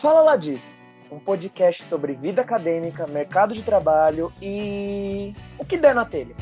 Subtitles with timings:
[0.00, 0.78] Fala Lá Diz,
[1.12, 6.34] um podcast sobre vida acadêmica, mercado de trabalho e o que der na telha.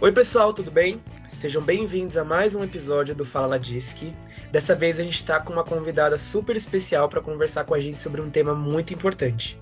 [0.00, 1.00] Oi pessoal, tudo bem?
[1.38, 4.16] Sejam bem-vindos a mais um episódio do Fala Disque.
[4.50, 8.00] Dessa vez a gente está com uma convidada super especial para conversar com a gente
[8.00, 9.60] sobre um tema muito importante.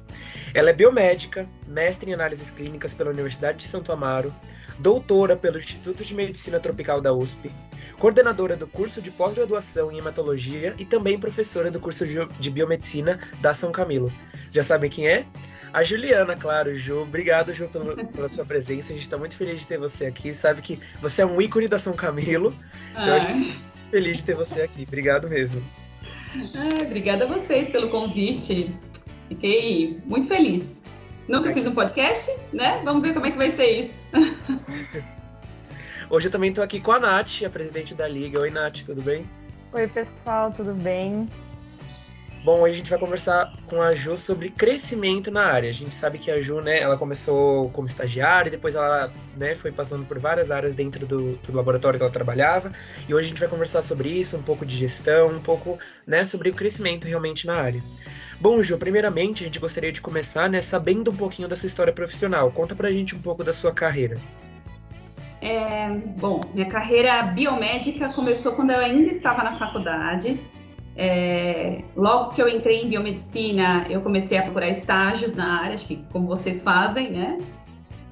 [0.54, 4.32] Ela é biomédica, mestre em análises clínicas pela Universidade de Santo Amaro,
[4.78, 7.50] doutora pelo Instituto de Medicina Tropical da USP,
[7.98, 13.52] coordenadora do curso de pós-graduação em hematologia e também professora do curso de biomedicina da
[13.52, 14.12] São Camilo.
[14.52, 15.26] Já sabem quem é?
[15.74, 17.02] A Juliana, claro, Ju.
[17.02, 18.92] Obrigado, Ju, pela, pela sua presença.
[18.92, 20.32] A gente está muito feliz de ter você aqui.
[20.32, 22.54] Sabe que você é um ícone da São Camilo.
[22.92, 23.16] Então ah.
[23.16, 23.60] a gente está
[23.90, 24.84] feliz de ter você aqui.
[24.86, 25.60] Obrigado mesmo.
[26.54, 28.72] Ah, obrigada a vocês pelo convite.
[29.28, 30.84] Fiquei muito feliz.
[31.26, 32.80] Nunca fiz um podcast, né?
[32.84, 34.00] Vamos ver como é que vai ser isso.
[36.08, 38.38] Hoje eu também estou aqui com a Nath, a presidente da Liga.
[38.38, 39.28] Oi, Nath, tudo bem?
[39.72, 41.28] Oi, pessoal, tudo bem?
[42.44, 45.70] Bom, hoje a gente vai conversar com a Ju sobre crescimento na área.
[45.70, 49.54] A gente sabe que a Ju, né, ela começou como estagiária e depois ela, né,
[49.54, 52.70] foi passando por várias áreas dentro do, do, laboratório que ela trabalhava.
[53.08, 56.22] E hoje a gente vai conversar sobre isso, um pouco de gestão, um pouco, né,
[56.26, 57.82] sobre o crescimento realmente na área.
[58.38, 61.94] Bom, Ju, primeiramente a gente gostaria de começar, né, sabendo um pouquinho da sua história
[61.94, 62.50] profissional.
[62.50, 64.20] Conta pra gente um pouco da sua carreira.
[65.40, 70.38] É, bom, minha carreira biomédica começou quando eu ainda estava na faculdade.
[70.96, 75.86] É, logo que eu entrei em biomedicina, eu comecei a procurar estágios na área, acho
[75.86, 77.38] que como vocês fazem, né?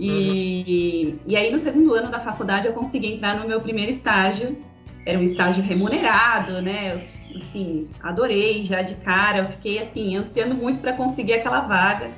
[0.01, 1.19] E, uhum.
[1.27, 4.59] e aí no segundo ano da faculdade eu consegui entrar no meu primeiro estágio.
[5.05, 6.93] Era um estágio remunerado, né?
[6.93, 6.97] Eu,
[7.39, 9.39] assim, adorei já de cara.
[9.39, 12.11] Eu fiquei assim ansiando muito para conseguir aquela vaga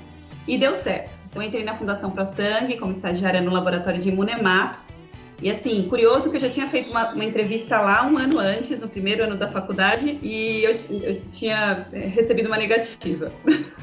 [0.46, 1.10] e deu certo.
[1.34, 4.83] Eu entrei na Fundação Pro Sangue como estagiária no laboratório de imunemato
[5.44, 8.80] e assim, curioso que eu já tinha feito uma, uma, entrevista lá um ano antes,
[8.80, 13.30] no primeiro ano da faculdade, e eu, eu tinha é, recebido uma negativa.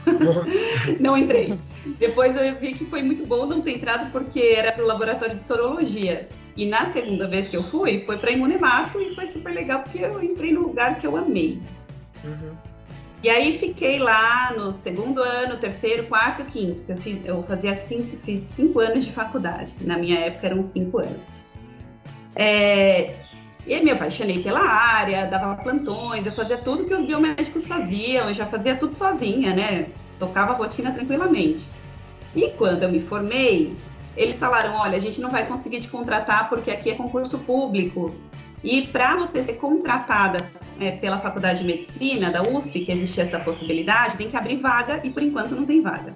[0.99, 1.53] não entrei.
[1.99, 5.35] Depois eu vi que foi muito bom não ter entrado porque era para o laboratório
[5.35, 6.27] de sorologia.
[6.57, 10.03] E na segunda vez que eu fui, foi para imunemato e foi super legal porque
[10.03, 11.59] eu entrei no lugar que eu amei.
[12.23, 12.55] Uhum.
[13.23, 16.83] E aí fiquei lá no segundo ano, terceiro, quarto, quinto.
[16.87, 19.75] Eu, fiz, eu fazia cinco, fiz cinco anos de faculdade.
[19.81, 21.37] Na minha época eram cinco anos.
[22.35, 23.15] É,
[23.65, 28.27] e aí me apaixonei pela área, dava plantões, eu fazia tudo que os biomédicos faziam,
[28.27, 29.87] eu já fazia tudo sozinha, né?
[30.17, 31.69] Tocava a rotina tranquilamente.
[32.35, 33.75] E quando eu me formei,
[34.15, 38.15] eles falaram: olha, a gente não vai conseguir te contratar porque aqui é concurso público.
[38.63, 40.49] E para você ser contratada
[40.79, 45.01] é, pela Faculdade de Medicina da USP, que existia essa possibilidade, tem que abrir vaga
[45.03, 46.15] e por enquanto não tem vaga.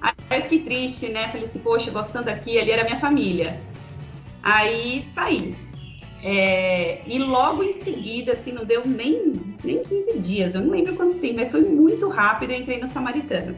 [0.00, 1.28] Aí eu fiquei triste, né?
[1.28, 3.60] Falei assim: poxa, gostando aqui, ali era minha família.
[4.42, 5.56] Aí saí.
[6.24, 10.94] É, e logo em seguida, assim, não deu nem, nem 15 dias, eu não lembro
[10.94, 13.56] quanto tempo, mas foi muito rápido, eu entrei no Samaritano.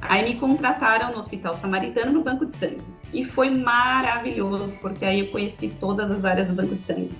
[0.00, 2.82] Aí me contrataram no Hospital Samaritano no Banco de Sangue.
[3.12, 7.12] E foi maravilhoso, porque aí eu conheci todas as áreas do Banco de Sangue.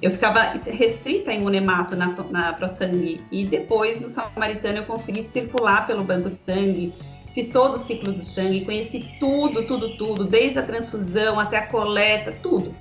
[0.00, 5.86] Eu ficava restrita a imunemato na, na ProSangue e depois no Samaritano eu consegui circular
[5.86, 6.92] pelo Banco de Sangue,
[7.34, 11.66] Fiz todo o ciclo do sangue, conheci tudo, tudo, tudo, desde a transfusão até a
[11.66, 12.74] coleta, tudo.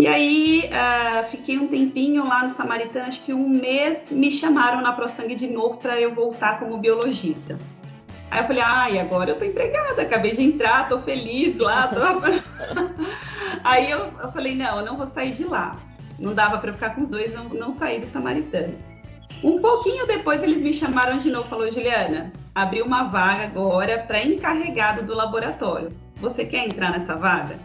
[0.00, 4.80] E aí, uh, fiquei um tempinho lá no Samaritano, acho que um mês, me chamaram
[4.80, 7.58] na ProSangue de novo para eu voltar como biologista.
[8.30, 11.88] Aí eu falei, ai, agora eu tô empregada, acabei de entrar, tô feliz lá.
[11.88, 12.00] Tô...
[13.64, 15.80] aí eu, eu, falei, não, eu não vou sair de lá.
[16.18, 18.76] Não dava para ficar com os dois, não, não saí do Samaritano.
[19.42, 24.22] Um pouquinho depois eles me chamaram de novo, falou, Juliana, abriu uma vaga agora para
[24.22, 25.92] encarregado do laboratório.
[26.16, 27.56] Você quer entrar nessa vaga?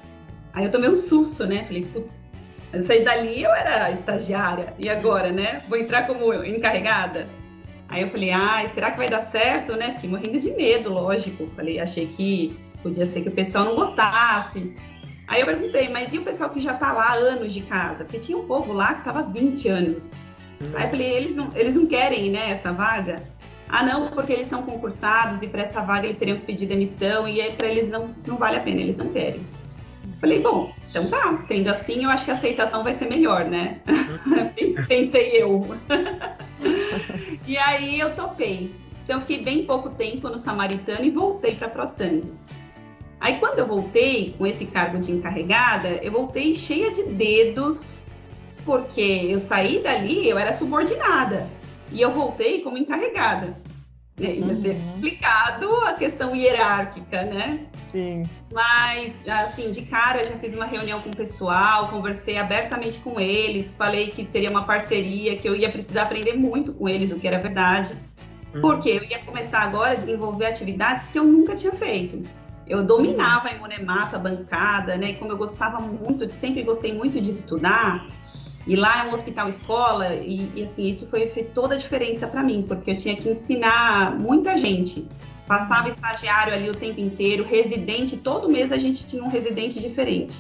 [0.53, 1.65] Aí eu tomei um susto, né?
[1.65, 2.27] Falei, putz,
[2.71, 5.63] eu saí dali, eu era estagiária, e agora, né?
[5.67, 7.27] Vou entrar como encarregada?
[7.89, 9.93] Aí eu falei, ai, será que vai dar certo, né?
[9.95, 11.47] Fiquei morrendo de medo, lógico.
[11.55, 14.75] Falei, achei que podia ser que o pessoal não gostasse.
[15.27, 18.03] Aí eu perguntei, mas e o pessoal que já tá lá anos de casa?
[18.03, 20.11] Porque tinha um povo lá que tava 20 anos.
[20.67, 20.77] Nossa.
[20.77, 23.23] Aí eu falei, eles não, eles não querem, né, essa vaga?
[23.69, 27.27] Ah, não, porque eles são concursados e para essa vaga eles teriam que pedir demissão
[27.27, 29.41] e aí para eles não, não vale a pena, eles não querem.
[30.21, 33.81] Falei, bom, então tá, sendo assim, eu acho que a aceitação vai ser melhor, né?
[34.87, 35.75] Pensei eu.
[37.47, 38.71] e aí eu topei.
[39.03, 42.33] Então, fiquei bem pouco tempo no Samaritano e voltei para a ProSangue.
[43.19, 48.02] Aí, quando eu voltei com esse cargo de encarregada, eu voltei cheia de dedos,
[48.65, 51.49] porque eu saí dali, eu era subordinada.
[51.91, 53.57] E eu voltei como encarregada.
[54.17, 54.35] Né?
[54.35, 54.91] Ia ser uhum.
[54.93, 57.67] complicado a questão hierárquica, né?
[57.91, 58.27] Sim.
[58.51, 63.73] Mas, assim, de cara, já fiz uma reunião com o pessoal, conversei abertamente com eles,
[63.75, 67.27] falei que seria uma parceria, que eu ia precisar aprender muito com eles, o que
[67.27, 67.95] era verdade.
[68.53, 68.61] Uhum.
[68.61, 72.23] Porque eu ia começar agora a desenvolver atividades que eu nunca tinha feito.
[72.67, 75.11] Eu dominava a Imunemato, a bancada, né?
[75.11, 78.07] E como eu gostava muito, sempre gostei muito de estudar,
[78.65, 82.27] e lá é um hospital escola, e, e assim, isso foi, fez toda a diferença
[82.27, 85.07] para mim, porque eu tinha que ensinar muita gente.
[85.45, 90.37] Passava estagiário ali o tempo inteiro, residente, todo mês a gente tinha um residente diferente.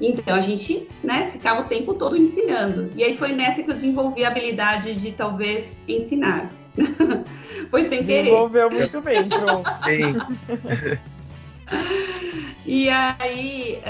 [0.00, 2.90] Então a gente, né, ficava o tempo todo ensinando.
[2.94, 6.50] E aí foi nessa que eu desenvolvi a habilidade de talvez ensinar.
[7.70, 8.24] foi sem querer.
[8.24, 9.70] Desenvolveu muito bem, pronto.
[9.84, 10.16] Sim.
[12.66, 13.80] E aí,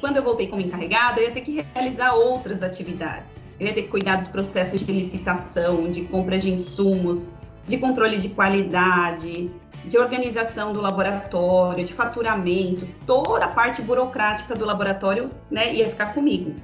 [0.00, 3.44] quando eu voltei como encarregada, eu ia ter que realizar outras atividades.
[3.60, 7.30] Eu ia ter que cuidar dos processos de licitação, de compra de insumos,
[7.68, 9.50] de controle de qualidade,
[9.84, 16.14] de organização do laboratório, de faturamento, toda a parte burocrática do laboratório né, ia ficar
[16.14, 16.54] comigo.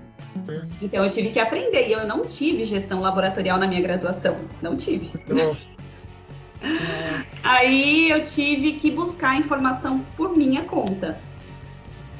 [0.81, 4.77] Então eu tive que aprender e eu não tive gestão laboratorial na minha graduação, não
[4.77, 5.13] tive.
[5.29, 5.73] Nossa.
[7.43, 11.19] Aí eu tive que buscar informação por minha conta.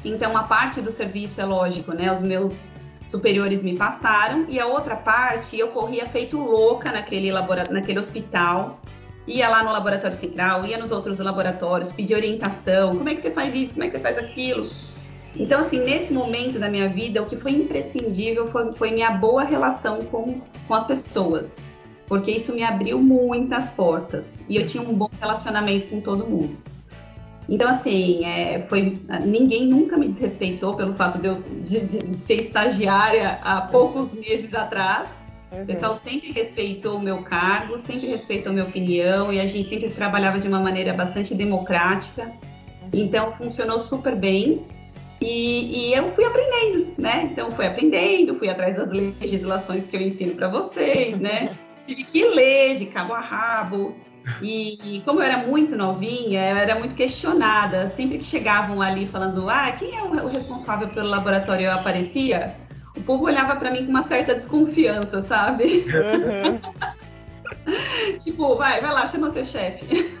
[0.03, 2.11] Então, a parte do serviço é lógico, né?
[2.11, 2.71] Os meus
[3.07, 7.31] superiores me passaram e a outra parte eu corria feito louca naquele,
[7.69, 8.79] naquele hospital.
[9.27, 12.97] Ia lá no laboratório central, ia nos outros laboratórios, pedir orientação.
[12.97, 13.73] Como é que você faz isso?
[13.73, 14.71] Como é que você faz aquilo?
[15.35, 19.43] Então, assim, nesse momento da minha vida, o que foi imprescindível foi, foi minha boa
[19.43, 21.70] relação com, com as pessoas
[22.11, 26.57] porque isso me abriu muitas portas e eu tinha um bom relacionamento com todo mundo.
[27.47, 32.41] Então, assim, é, foi, ninguém nunca me desrespeitou pelo fato de eu de, de ser
[32.41, 35.07] estagiária há poucos meses atrás.
[35.53, 35.63] Uhum.
[35.63, 39.69] O pessoal sempre respeitou o meu cargo, sempre respeitou a minha opinião e a gente
[39.69, 42.29] sempre trabalhava de uma maneira bastante democrática.
[42.91, 44.65] Então, funcionou super bem.
[45.21, 47.29] E, e, eu fui aprendendo, né?
[47.31, 51.57] Então, fui aprendendo, fui atrás das legislações que eu ensino para vocês, né?
[51.81, 53.95] tive que ler de cabo a rabo.
[54.41, 57.89] E, e, como eu era muito novinha, eu era muito questionada.
[57.91, 62.55] Sempre que chegavam ali falando, ah, quem é o responsável pelo laboratório eu aparecia,
[62.95, 65.85] o povo olhava para mim com uma certa desconfiança, sabe?
[65.87, 66.59] Uhum.
[68.19, 70.19] tipo, vai, vai lá, chama seu chefe.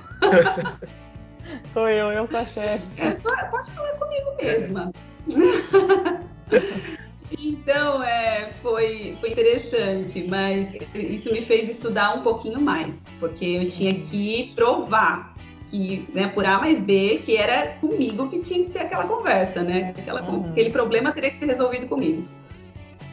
[1.73, 2.89] sou eu, eu sou a chefe.
[2.97, 4.91] É, só, pode falar comigo mesma.
[7.39, 13.69] Então, é, foi, foi interessante, mas isso me fez estudar um pouquinho mais, porque eu
[13.69, 15.35] tinha que provar
[15.69, 19.63] que, né, por A mais B, que era comigo que tinha que ser aquela conversa,
[19.63, 19.93] né?
[19.97, 20.49] Aquela, uhum.
[20.51, 22.23] Aquele problema teria que ser resolvido comigo.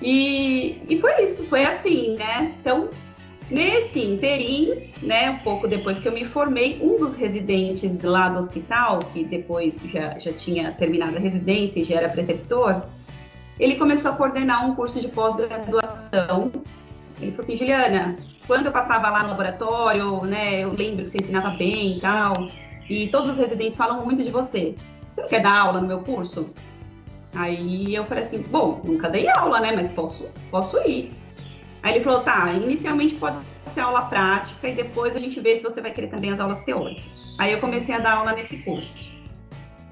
[0.02, 2.54] E, e foi isso, foi assim, né?
[2.60, 2.90] Então,
[3.48, 8.38] nesse interim, né, um pouco depois que eu me formei, um dos residentes lá do
[8.38, 12.82] hospital, que depois já, já tinha terminado a residência e já era preceptor,
[13.58, 16.52] ele começou a coordenar um curso de pós-graduação.
[17.20, 18.16] Ele falou assim, Juliana,
[18.46, 22.32] quando eu passava lá no laboratório, né, eu lembro que você ensinava bem e tal,
[22.88, 24.74] e todos os residentes falam muito de você.
[25.14, 26.50] Você não quer dar aula no meu curso?
[27.34, 31.12] Aí eu falei assim, bom, nunca dei aula, né, mas posso, posso ir.
[31.82, 35.64] Aí ele falou, tá, inicialmente pode ser aula prática e depois a gente vê se
[35.64, 37.34] você vai querer também as aulas teóricas.
[37.38, 39.10] Aí eu comecei a dar aula nesse curso.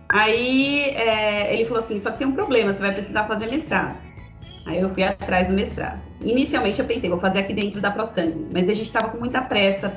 [0.08, 3.96] Aí é, ele falou assim: só que tem um problema, você vai precisar fazer mestrado.
[4.66, 6.00] Aí eu fui atrás do mestrado.
[6.20, 9.40] Inicialmente eu pensei, vou fazer aqui dentro da ProSangue, mas a gente estava com muita
[9.42, 9.94] pressa,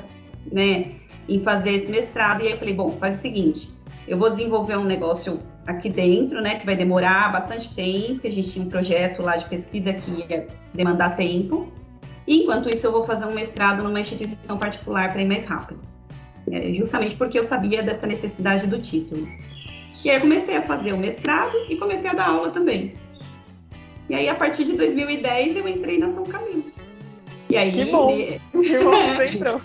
[0.50, 0.92] né,
[1.28, 2.42] em fazer esse mestrado.
[2.42, 3.70] E aí eu falei: bom, faz o seguinte,
[4.06, 8.50] eu vou desenvolver um negócio aqui dentro, né, que vai demorar bastante tempo, a gente
[8.50, 11.72] tinha um projeto lá de pesquisa que ia demandar tempo.
[12.26, 15.80] E enquanto isso, eu vou fazer um mestrado numa instituição particular para ir mais rápido.
[16.50, 19.26] É, justamente porque eu sabia dessa necessidade do título.
[20.04, 22.94] E aí eu comecei a fazer o mestrado e comecei a dar aula também.
[24.08, 26.64] E aí, a partir de 2010, eu entrei na São Camilo.
[27.48, 27.70] E aí...
[27.70, 28.08] Que bom!
[28.52, 29.60] Que bom, você entrou.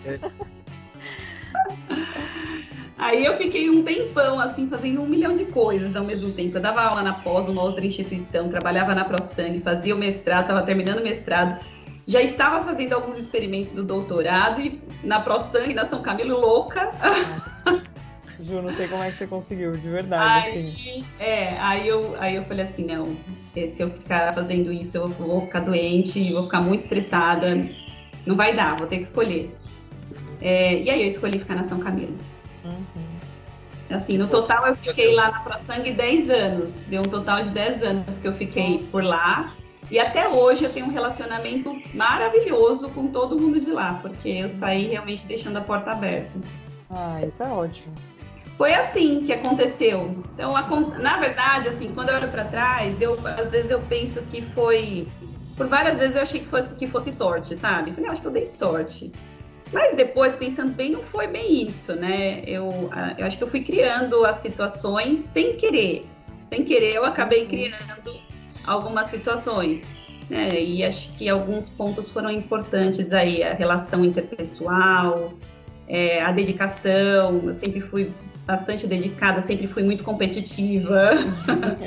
[2.98, 6.58] Aí eu fiquei um tempão, assim, fazendo um milhão de coisas ao mesmo tempo.
[6.58, 10.64] Eu dava aula na pós, uma outra instituição, trabalhava na ProSangue, fazia o mestrado, estava
[10.64, 11.60] terminando o mestrado.
[12.08, 16.92] Já estava fazendo alguns experimentos do doutorado e na ProSangue, na São Camilo, louca.
[18.46, 20.50] Ju, não sei como é que você conseguiu, de verdade.
[20.50, 21.06] Aí, assim.
[21.20, 23.18] é, aí eu, aí eu falei assim, não,
[23.54, 27.68] se eu ficar fazendo isso, eu vou ficar doente, vou ficar muito estressada,
[28.26, 29.56] não vai dar, vou ter que escolher.
[30.42, 32.16] É, e aí eu escolhi ficar na São Camilo.
[32.64, 33.16] Uhum.
[33.90, 36.84] Assim, no total eu fiquei lá na ProSangue 10 anos.
[36.84, 39.54] Deu um total de 10 anos que eu fiquei por lá.
[39.90, 44.50] E até hoje eu tenho um relacionamento maravilhoso com todo mundo de lá, porque eu
[44.50, 46.32] saí realmente deixando a porta aberta.
[46.90, 47.94] Ah, isso é ótimo.
[48.58, 50.24] Foi assim que aconteceu.
[50.34, 50.54] Então,
[51.00, 55.08] na verdade, assim, quando eu olho para trás, eu às vezes eu penso que foi
[55.56, 57.92] por várias vezes eu achei que fosse, que fosse sorte, sabe?
[57.92, 59.12] Falei, acho que eu dei sorte.
[59.72, 62.44] Mas depois, pensando bem, não foi bem isso, né?
[62.46, 66.06] Eu, eu acho que eu fui criando as situações sem querer.
[66.50, 68.20] Sem querer, eu acabei criando
[68.66, 69.88] algumas situações.
[70.30, 70.50] Né?
[70.62, 75.34] E acho que alguns pontos foram importantes aí, a relação interpessoal,
[75.88, 77.42] é, a dedicação.
[77.46, 78.12] Eu sempre fui
[78.46, 81.12] bastante dedicada, sempre fui muito competitiva.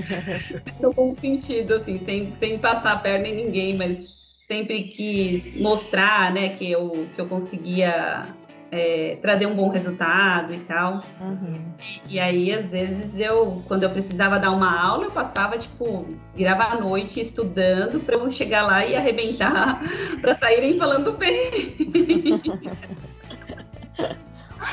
[0.81, 4.09] no bom sentido, assim, sem, sem passar a perna em ninguém, mas
[4.47, 8.35] sempre quis mostrar, né, que eu, que eu conseguia
[8.71, 11.03] é, trazer um bom resultado e tal.
[11.21, 11.61] Uhum.
[12.09, 16.07] E, e, aí, às vezes, eu, quando eu precisava dar uma aula, eu passava, tipo,
[16.35, 19.81] virava a noite estudando para eu chegar lá e arrebentar,
[20.21, 21.77] para saírem falando bem.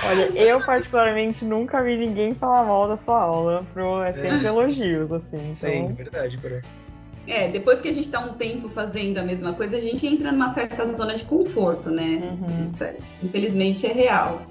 [0.08, 4.50] Olha, eu particularmente nunca vi ninguém falar mal da sua aula, pro, é sempre é.
[4.50, 5.38] elogios, assim.
[5.38, 5.54] Então...
[5.54, 6.62] Sim, verdade, Cora.
[7.28, 10.32] É, depois que a gente está um tempo fazendo a mesma coisa, a gente entra
[10.32, 12.22] numa certa zona de conforto, né?
[12.24, 12.66] Uhum.
[12.66, 14.46] Isso é, infelizmente é real.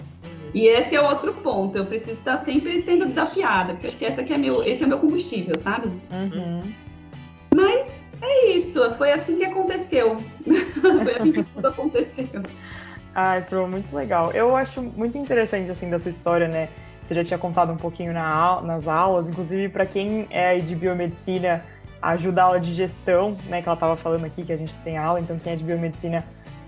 [0.52, 4.23] E esse é outro ponto, eu preciso estar sempre sendo desafiada, porque acho que, essa
[4.23, 5.88] que é meu, esse é meu combustível, sabe?
[6.12, 6.73] Uhum.
[7.54, 7.92] Mas
[8.23, 10.16] é isso, foi assim que aconteceu.
[11.02, 12.28] foi assim que tudo aconteceu.
[13.14, 14.33] Ai, Pro, muito legal.
[14.33, 16.68] Eu acho muito interessante, assim, da sua história, né?
[17.04, 21.64] Você já tinha contado um pouquinho na, nas aulas, inclusive para quem é de biomedicina,
[22.02, 23.62] ajuda a aula de gestão, né?
[23.62, 26.25] Que ela estava falando aqui, que a gente tem aula, então quem é de biomedicina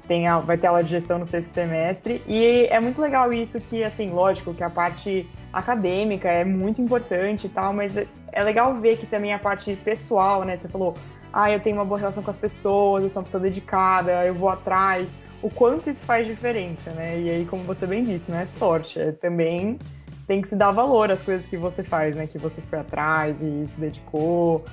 [0.07, 2.23] tem a, vai ter aula de gestão no sexto semestre.
[2.29, 7.49] E é muito legal isso que, assim, lógico que a parte acadêmica é muito importante
[7.49, 10.57] e tal, mas é legal ver que também a parte pessoal, né?
[10.57, 10.95] Você falou,
[11.33, 14.35] ah, eu tenho uma boa relação com as pessoas, eu sou uma pessoa dedicada, eu
[14.35, 17.21] vou atrás o quanto isso faz diferença, né?
[17.21, 19.79] E aí, como você bem disse, não é sorte, é também
[20.27, 22.27] tem que se dar valor às coisas que você faz, né?
[22.27, 24.65] Que você foi atrás e se dedicou.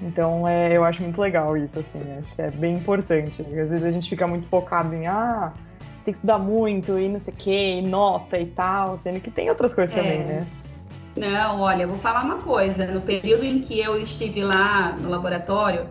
[0.00, 3.42] Então, é, eu acho muito legal isso, assim, acho que é bem importante.
[3.42, 5.52] Às vezes a gente fica muito focado em, ah,
[6.04, 9.32] tem que estudar muito e não sei o quê, e nota e tal, sendo que
[9.32, 10.00] tem outras coisas é.
[10.00, 10.46] também, né?
[11.16, 12.86] Não, olha, eu vou falar uma coisa.
[12.86, 15.88] No período em que eu estive lá no laboratório,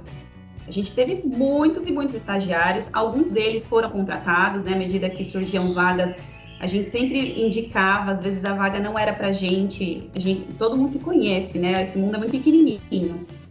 [0.68, 5.24] a gente teve muitos e muitos estagiários, alguns deles foram contratados, né, à medida que
[5.24, 6.18] surgiam vagas.
[6.60, 10.76] A gente sempre indicava, às vezes a vaga não era pra gente, a gente todo
[10.76, 11.84] mundo se conhece, né?
[11.84, 12.80] Esse mundo é muito pequenininho.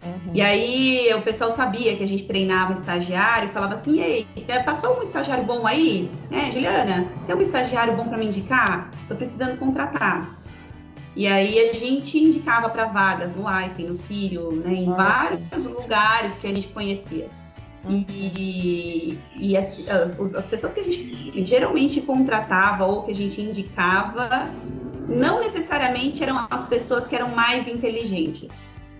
[0.04, 0.32] Uhum.
[0.34, 4.26] E aí o pessoal sabia que a gente treinava estagiário e falava assim: Ei,
[4.64, 6.10] passou algum estagiário bom aí?
[6.32, 8.90] É, Juliana, tem algum estagiário bom para me indicar?
[9.08, 10.28] Tô precisando contratar.
[11.16, 15.64] E aí a gente indicava para vagas no Einstein, no Sírio, né, em ah, vários
[15.64, 17.28] lugares que a gente conhecia.
[17.88, 23.40] E, e as, as, as, pessoas que a gente geralmente contratava ou que a gente
[23.40, 24.50] indicava,
[25.08, 28.50] não necessariamente eram as pessoas que eram mais inteligentes.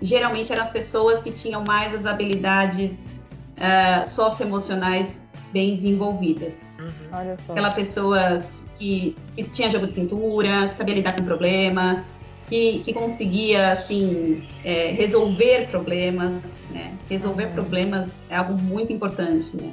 [0.01, 3.13] Geralmente eram as pessoas que tinham mais as habilidades
[3.57, 6.65] uh, socioemocionais bem desenvolvidas.
[6.79, 7.35] Uhum.
[7.51, 8.45] Aquela pessoa
[8.79, 12.05] que, que tinha jogo de cintura, que sabia lidar com problema,
[12.49, 16.95] que, que conseguia assim é, resolver problemas, né?
[17.09, 19.73] Resolver problemas é algo muito importante, né?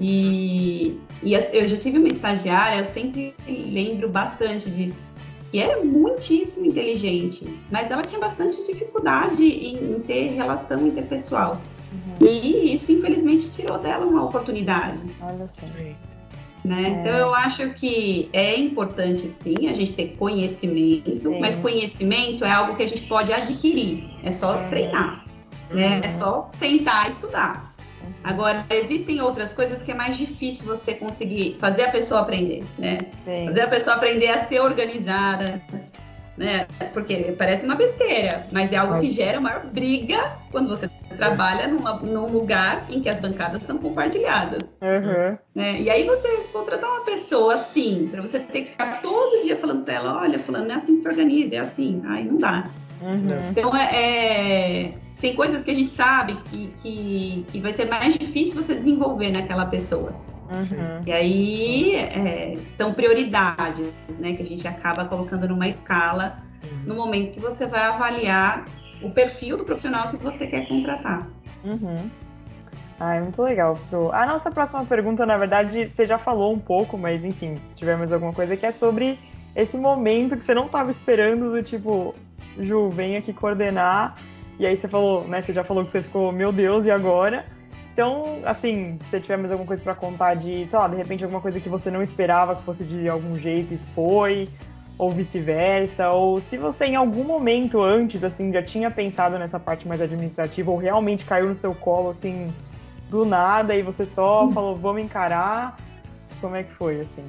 [0.00, 5.06] E, e eu já tive uma estagiária, eu sempre lembro bastante disso,
[5.52, 11.60] que era muitíssimo inteligente, mas ela tinha bastante dificuldade em, em ter relação interpessoal.
[11.92, 12.26] Uhum.
[12.26, 15.00] E isso, infelizmente, tirou dela uma oportunidade.
[15.22, 15.62] Olha só.
[16.64, 16.82] Né?
[16.82, 16.88] É.
[16.88, 21.38] Então eu acho que é importante sim a gente ter conhecimento, sim.
[21.38, 24.68] mas conhecimento é algo que a gente pode adquirir, é só é.
[24.68, 25.26] treinar,
[25.70, 26.00] né?
[26.02, 27.74] É só sentar e estudar.
[28.02, 28.12] Uhum.
[28.24, 32.96] Agora, existem outras coisas que é mais difícil você conseguir fazer a pessoa aprender, né?
[33.26, 33.46] Sim.
[33.46, 35.60] Fazer a pessoa aprender a ser organizada,
[36.36, 36.66] né?
[36.92, 41.94] Porque parece uma besteira, mas é algo que gera uma briga quando você trabalha numa,
[41.94, 44.62] num lugar em que as bancadas são compartilhadas.
[44.80, 45.38] Uhum.
[45.54, 45.80] Né?
[45.80, 49.84] E aí você contratar uma pessoa assim, para você ter que ficar todo dia falando
[49.84, 52.68] para ela, olha, falando, é assim que se organiza, é assim, aí não dá.
[53.00, 53.50] Uhum.
[53.50, 58.18] Então é, é, tem coisas que a gente sabe que, que, que vai ser mais
[58.18, 60.14] difícil você desenvolver naquela pessoa.
[60.50, 61.02] Uhum.
[61.06, 66.78] E aí é, são prioridades, né, que a gente acaba colocando numa escala uhum.
[66.86, 68.64] no momento que você vai avaliar
[69.04, 71.28] o perfil do profissional que você quer contratar.
[71.64, 72.10] Uhum.
[72.98, 73.78] Ah, é muito legal.
[74.12, 77.96] A nossa próxima pergunta, na verdade, você já falou um pouco, mas enfim, se tiver
[77.96, 79.18] mais alguma coisa que é sobre
[79.54, 82.14] esse momento que você não estava esperando do tipo,
[82.58, 84.16] Ju, vem aqui coordenar
[84.58, 85.42] E aí você falou, né?
[85.42, 87.44] Você já falou que você ficou, meu Deus, e agora?
[87.92, 91.22] Então, assim, se você tiver mais alguma coisa para contar de, sei lá, de repente
[91.22, 94.48] alguma coisa que você não esperava que fosse de algum jeito e foi,
[94.96, 99.88] ou vice-versa, ou se você em algum momento antes, assim, já tinha pensado nessa parte
[99.88, 102.52] mais administrativa, ou realmente caiu no seu colo, assim,
[103.10, 105.76] do nada, e você só falou, vamos encarar,
[106.40, 107.24] como é que foi, assim?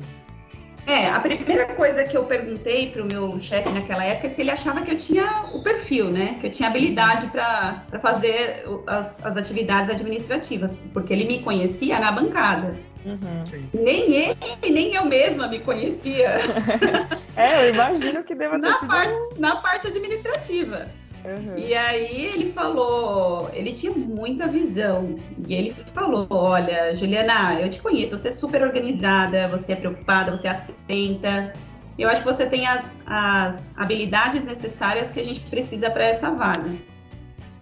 [0.88, 4.42] É, a primeira coisa que eu perguntei para o meu chefe naquela época é se
[4.42, 6.38] ele achava que eu tinha o perfil, né?
[6.40, 12.12] Que eu tinha habilidade para fazer as, as, atividades administrativas, porque ele me conhecia na
[12.12, 12.76] bancada.
[13.06, 13.44] Uhum.
[13.72, 16.38] Nem ele, nem eu mesma me conhecia.
[17.38, 18.88] é, eu imagino que deva ter na sido...
[18.88, 20.90] Parte, na parte administrativa.
[21.24, 21.58] Uhum.
[21.58, 25.16] E aí ele falou, ele tinha muita visão.
[25.48, 30.36] E ele falou: Olha, Juliana, eu te conheço, você é super organizada, você é preocupada,
[30.36, 31.54] você é atenta.
[31.98, 36.30] Eu acho que você tem as, as habilidades necessárias que a gente precisa para essa
[36.30, 36.76] vaga.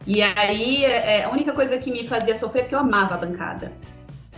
[0.05, 3.17] E aí, é, a única coisa que me fazia sofrer é porque eu amava a
[3.17, 3.71] bancada.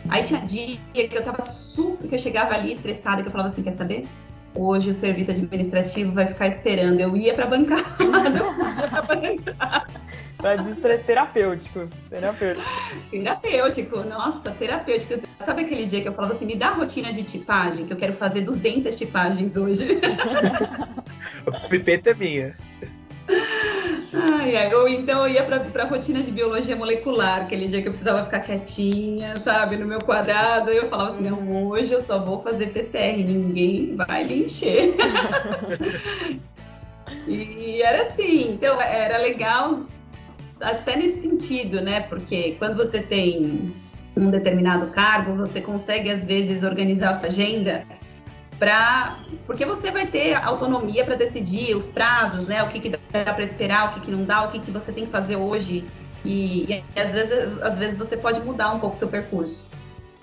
[0.09, 3.49] Aí tinha dia que eu tava super, que eu chegava ali estressada, que eu falava
[3.49, 4.07] assim, quer saber?
[4.55, 6.99] hoje o serviço administrativo vai ficar esperando.
[6.99, 9.85] Eu ia para bancada, eu para bancada.
[10.37, 12.67] Para distress terapêutico, terapêutico.
[13.11, 15.27] Terapêutico, nossa, terapêutico.
[15.43, 17.97] Sabe aquele dia que eu falava assim, me dá a rotina de tipagem, que eu
[17.97, 19.99] quero fazer 200 tipagens hoje.
[21.45, 22.57] o pipeta é minha.
[24.15, 24.73] Ai, ai.
[24.73, 28.23] Ou então eu ia para a rotina de biologia molecular, aquele dia que eu precisava
[28.23, 30.71] ficar quietinha, sabe, no meu quadrado.
[30.71, 31.67] E eu falava assim: não, uhum.
[31.67, 34.95] hoje eu só vou fazer PCR, ninguém vai me encher.
[37.27, 39.81] e era assim, então era legal
[40.61, 42.01] até nesse sentido, né?
[42.01, 43.73] Porque quando você tem
[44.15, 47.83] um determinado cargo, você consegue às vezes organizar a sua agenda
[48.59, 52.63] para porque você vai ter autonomia para decidir os prazos, né?
[52.63, 52.97] O que, que dá
[53.33, 55.85] para esperar, o que, que não dá, o que, que você tem que fazer hoje.
[56.23, 59.67] E, e, às, vezes, às vezes você pode mudar um pouco o seu percurso.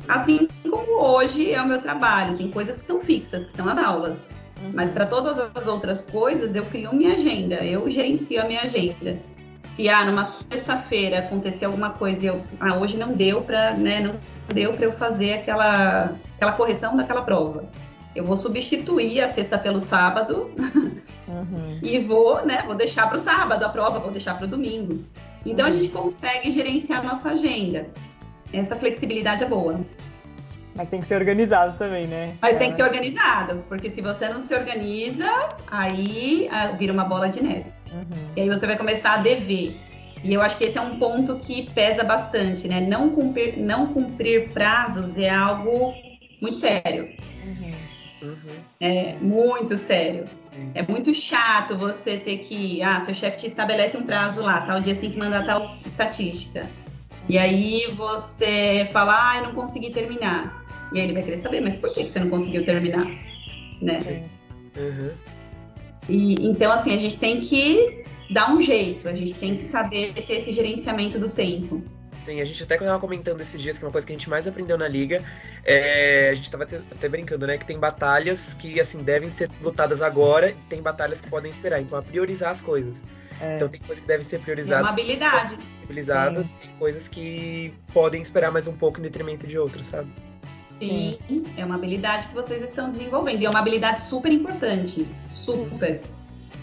[0.08, 3.78] Assim como hoje é o meu trabalho, tem coisas que são fixas, que são as
[3.78, 4.28] aulas.
[4.60, 4.72] Uhum.
[4.74, 9.16] Mas para todas as outras coisas, eu crio minha agenda, eu gerencio a minha agenda.
[9.62, 14.00] Se ah, numa sexta-feira acontecer alguma coisa e eu, ah, hoje não deu para, né,
[14.00, 14.16] não
[14.52, 17.64] deu para eu fazer aquela, aquela correção daquela prova
[18.14, 20.50] eu vou substituir a sexta pelo sábado
[21.26, 21.78] uhum.
[21.82, 25.04] e vou, né, vou deixar para o sábado a prova, vou deixar para o domingo.
[25.44, 25.72] Então uhum.
[25.72, 27.86] a gente consegue gerenciar a nossa agenda.
[28.52, 29.80] Essa flexibilidade é boa.
[30.74, 32.36] Mas tem que ser organizado também, né?
[32.40, 35.30] Mas tem que ser organizado, porque se você não se organiza,
[35.66, 37.66] aí ah, vira uma bola de neve.
[37.92, 38.28] Uhum.
[38.36, 39.76] E aí você vai começar a dever.
[40.24, 42.80] E eu acho que esse é um ponto que pesa bastante, né?
[42.80, 45.92] Não cumprir, não cumprir prazos é algo
[46.40, 47.10] muito sério.
[48.22, 48.56] Uhum.
[48.80, 50.24] É muito sério.
[50.74, 52.82] É muito chato você ter que.
[52.82, 55.76] Ah, seu chefe te estabelece um prazo lá, tal dia você tem que mandar tal
[55.84, 56.70] estatística.
[57.28, 60.64] E aí você fala, ah, eu não consegui terminar.
[60.92, 63.06] E aí ele vai querer saber, mas por que você não conseguiu terminar?
[63.80, 64.00] Né?
[64.00, 64.24] Sim.
[64.76, 65.10] Uhum.
[66.08, 70.12] E, então, assim, a gente tem que dar um jeito, a gente tem que saber
[70.12, 71.82] ter esse gerenciamento do tempo.
[72.24, 74.46] Tem, a gente até estava comentando esses dias que uma coisa que a gente mais
[74.46, 75.22] aprendeu na liga
[75.64, 76.30] é.
[76.30, 77.58] A gente estava até, brincando, né?
[77.58, 81.80] Que tem batalhas que assim devem ser lutadas agora e tem batalhas que podem esperar.
[81.80, 83.04] Então, a priorizar as coisas.
[83.40, 83.56] É.
[83.56, 84.80] Então tem coisas que devem ser priorizadas.
[84.80, 85.58] É uma habilidade.
[85.80, 90.08] Civilizadas e coisas que podem esperar mais um pouco em detrimento de outras, sabe?
[90.80, 91.18] Sim,
[91.56, 93.42] é uma habilidade que vocês estão desenvolvendo.
[93.42, 95.06] E é uma habilidade super importante.
[95.28, 96.00] Super.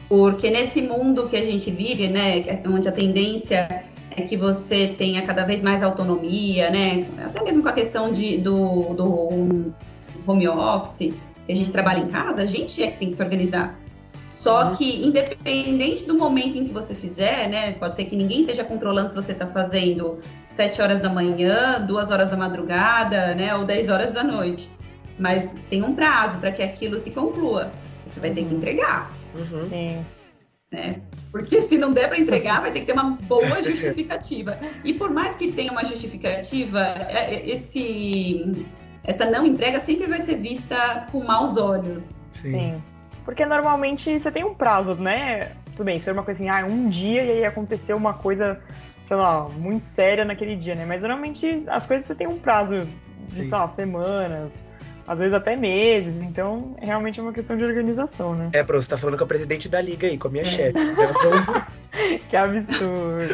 [0.08, 3.84] Porque nesse mundo que a gente vive, né, onde a tendência
[4.21, 7.08] que você tenha cada vez mais autonomia, né?
[7.25, 9.73] Até mesmo com a questão de, do, do
[10.25, 11.13] home office,
[11.45, 13.77] que a gente trabalha em casa, a gente é que tem que se organizar.
[14.29, 14.75] Só uhum.
[14.75, 17.71] que, independente do momento em que você fizer, né?
[17.73, 22.12] Pode ser que ninguém esteja controlando se você está fazendo 7 horas da manhã, 2
[22.12, 23.55] horas da madrugada, né?
[23.55, 24.69] Ou 10 horas da noite.
[25.17, 27.71] Mas tem um prazo para que aquilo se conclua.
[28.08, 28.58] Você vai ter que uhum.
[28.58, 29.12] entregar.
[29.36, 29.67] Uhum.
[29.67, 30.05] Sim
[30.71, 31.01] né?
[31.32, 34.58] Porque se não der para entregar, vai ter que ter uma boa justificativa.
[34.84, 38.65] E por mais que tenha uma justificativa, é, é, esse
[39.03, 42.21] essa não entrega sempre vai ser vista com maus olhos.
[42.36, 42.51] Sim.
[42.51, 42.84] Sim.
[43.25, 45.51] Porque normalmente você tem um prazo, né?
[45.75, 48.60] Tudo bem, se é uma coisa assim, ah, um dia e aí aconteceu uma coisa,
[49.08, 50.86] sei lá, muito séria naquele dia, né?
[50.86, 52.88] Mas normalmente as coisas você tem um prazo
[53.27, 53.49] de, Sim.
[53.49, 54.65] sei lá, semanas,
[55.10, 58.52] às vezes até meses, então realmente é uma questão de organização, né?
[58.54, 60.45] É, Pro, você tá falando com a presidente da liga aí, com a minha é.
[60.45, 60.74] chefe.
[62.30, 63.34] que absurdo.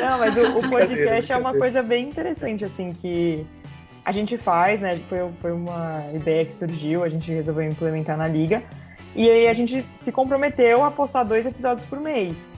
[0.00, 3.46] Não, mas o, o podcast é uma coisa bem interessante, assim, que
[4.06, 4.98] a gente faz, né?
[5.06, 8.62] Foi, foi uma ideia que surgiu, a gente resolveu implementar na liga.
[9.14, 12.50] E aí a gente se comprometeu a postar dois episódios por mês.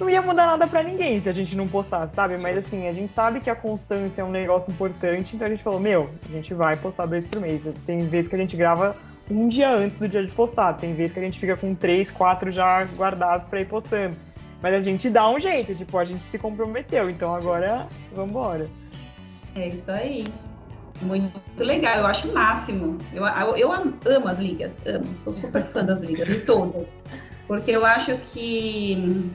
[0.00, 2.38] Não ia mudar nada para ninguém se a gente não postasse, sabe?
[2.40, 5.62] Mas assim, a gente sabe que a constância é um negócio importante, então a gente
[5.62, 7.62] falou, meu, a gente vai postar dois por mês.
[7.86, 8.96] Tem vezes que a gente grava
[9.30, 12.10] um dia antes do dia de postar, tem vezes que a gente fica com três,
[12.10, 14.16] quatro já guardados para ir postando.
[14.62, 18.68] Mas a gente dá um jeito, tipo, a gente se comprometeu, então agora vambora.
[19.54, 20.26] É isso aí.
[21.00, 22.98] Muito legal, eu acho o máximo.
[23.12, 27.02] Eu, eu, eu amo as ligas, amo, sou super fã das ligas, de todas.
[27.46, 29.32] Porque eu acho que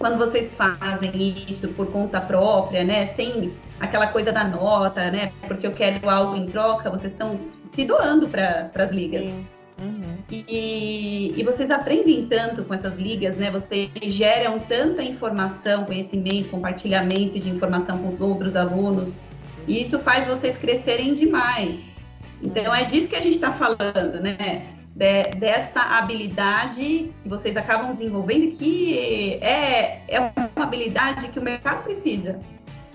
[0.00, 1.12] quando vocês fazem
[1.46, 6.34] isso por conta própria, né, sem aquela coisa da nota, né, porque eu quero algo
[6.34, 9.34] em troca, vocês estão se doando para as ligas.
[9.78, 10.16] Uhum.
[10.30, 13.50] E, e, vocês aprendem tanto com essas ligas, né?
[13.50, 19.18] Vocês geram tanta informação, conhecimento, compartilhamento de informação com os outros alunos.
[19.66, 21.94] E isso faz vocês crescerem demais.
[22.42, 24.66] Então é disso que a gente está falando, né?
[25.00, 31.82] De, dessa habilidade que vocês acabam desenvolvendo, que é, é uma habilidade que o mercado
[31.84, 32.38] precisa.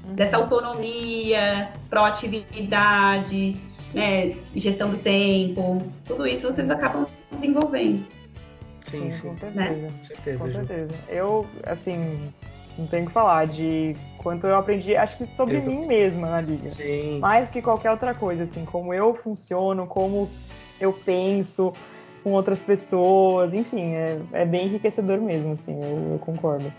[0.06, 0.13] Uhum.
[0.13, 3.58] Dessa autonomia, proatividade,
[3.91, 8.06] né, gestão do tempo, tudo isso vocês acabam desenvolvendo.
[8.82, 9.30] Sim, sim.
[9.30, 9.60] Com certeza.
[9.60, 9.89] Né?
[9.98, 10.96] Com certeza, com certeza.
[11.10, 12.32] Eu, assim,
[12.78, 15.63] não tenho que falar de quanto eu aprendi, acho que sobre eu...
[15.63, 16.70] mim mesma na liga.
[16.70, 17.18] Sim.
[17.18, 20.30] Mais que qualquer outra coisa, assim, como eu funciono, como
[20.80, 21.74] eu penso,
[22.25, 26.73] com outras pessoas, enfim, é, é bem enriquecedor mesmo, assim, eu, eu concordo.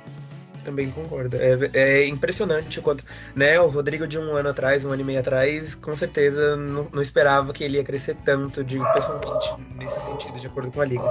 [0.65, 1.37] Também concordo.
[1.37, 5.05] É, é, impressionante o quanto, né, o Rodrigo de um ano atrás, um ano e
[5.05, 10.01] meio atrás, com certeza não, não esperava que ele ia crescer tanto, de pessoalmente, nesse
[10.07, 11.09] sentido, de acordo com a liga.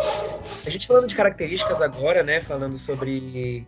[0.65, 3.65] A gente falando de características agora, né, falando sobre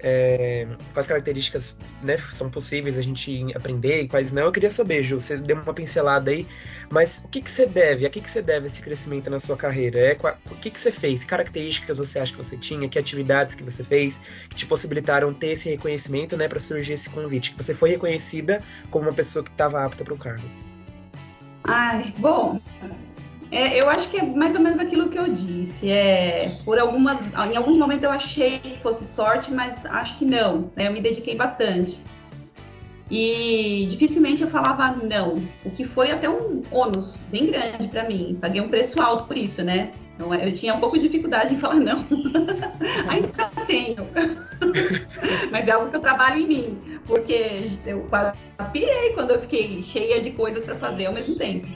[0.00, 4.44] é, quais características né, são possíveis a gente aprender e quais não.
[4.44, 6.46] Eu queria saber, Ju, você deu uma pincelada aí,
[6.90, 9.56] mas o que, que você deve, a que, que você deve esse crescimento na sua
[9.56, 9.98] carreira?
[9.98, 10.16] É,
[10.50, 11.22] o que, que você fez?
[11.22, 12.88] Que características você acha que você tinha?
[12.88, 17.10] Que atividades que você fez que te possibilitaram ter esse reconhecimento né, para surgir esse
[17.10, 17.52] convite?
[17.52, 20.48] Que você foi reconhecida como uma pessoa que estava apta para o cargo?
[21.64, 22.60] Ai, bom,
[23.50, 25.90] é, eu acho que é mais ou menos aquilo que eu disse.
[25.90, 30.70] É, por algumas, em alguns momentos eu achei que fosse sorte, mas acho que não.
[30.76, 30.88] Né?
[30.88, 32.00] Eu me dediquei bastante.
[33.10, 38.36] E dificilmente eu falava não, o que foi até um ônus bem grande para mim.
[38.38, 39.92] Paguei um preço alto por isso, né?
[40.14, 42.04] Então, eu tinha um pouco de dificuldade em falar não.
[43.08, 44.06] Ainda tenho.
[45.50, 48.36] Mas é algo que eu trabalho em mim, porque eu quase
[48.72, 51.66] pirei quando eu fiquei cheia de coisas para fazer ao mesmo tempo.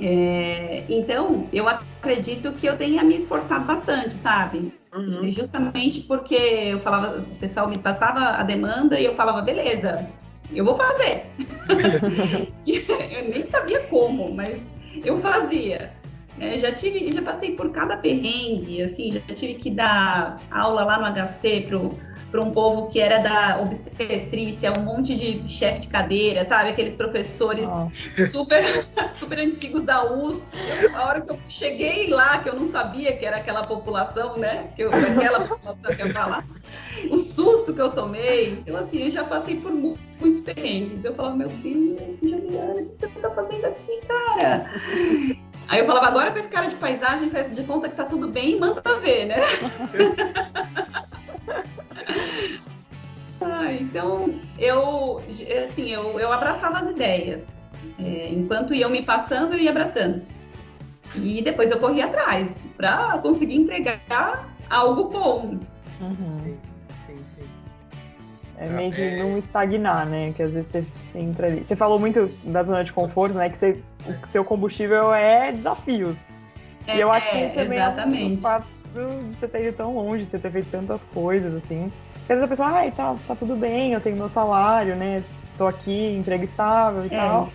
[0.00, 4.72] É, então, eu acredito que eu tenha me esforçado bastante, sabe?
[4.94, 5.30] Uhum.
[5.30, 10.08] Justamente porque eu falava, o pessoal me passava a demanda e eu falava, beleza,
[10.52, 11.26] eu vou fazer.
[12.66, 14.70] eu nem sabia como, mas
[15.04, 15.92] eu fazia.
[16.40, 20.98] É, já tive, já passei por cada perrengue, assim, já tive que dar aula lá
[20.98, 21.90] no HC pro
[22.30, 26.70] para um povo que era da obstetrícia, um monte de chefe de cadeira, sabe?
[26.70, 27.68] Aqueles professores
[28.30, 30.46] super, super antigos da USP.
[30.94, 34.70] a hora que eu cheguei lá, que eu não sabia que era aquela população, né?
[34.76, 36.44] Que eu, aquela população que eu falar.
[37.10, 38.60] O susto que eu tomei.
[38.60, 41.04] Então, assim, eu já passei por muitos perrengues.
[41.04, 44.70] Eu falava, meu Deus, Juliana, o que você tá fazendo aqui, cara?
[45.68, 48.28] Aí eu falava, agora com esse cara de paisagem, faz de conta que tá tudo
[48.28, 49.38] bem e manda ver, né?
[53.40, 55.22] ah, então, eu,
[55.64, 57.46] assim, eu, eu abraçava as ideias.
[57.98, 60.22] É, enquanto iam me passando, eu ia abraçando.
[61.14, 65.58] E depois eu corria atrás para conseguir entregar algo bom.
[66.00, 66.56] Uhum.
[68.58, 70.34] É meio de não estagnar, né?
[70.36, 70.84] Que às vezes você
[71.18, 71.64] entra ali.
[71.64, 73.48] Você falou muito da zona de conforto, né?
[73.48, 76.26] Que você, o seu combustível é desafios.
[76.86, 78.22] É, e eu acho que é, também exatamente.
[78.22, 81.54] é um dos fatos de você ter ido tão longe, você ter feito tantas coisas,
[81.54, 81.92] assim.
[82.12, 85.24] Porque às vezes a pessoa, ai, tá, tá tudo bem, eu tenho meu salário, né?
[85.56, 87.16] Tô aqui, emprego estável e é.
[87.16, 87.52] tal.